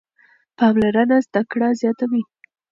[0.57, 2.23] پاملرنه زده کړه زیاتوي.